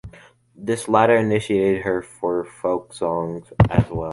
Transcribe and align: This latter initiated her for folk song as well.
This 0.55 0.87
latter 0.87 1.15
initiated 1.15 1.83
her 1.83 2.01
for 2.01 2.43
folk 2.43 2.91
song 2.91 3.43
as 3.69 3.87
well. 3.91 4.09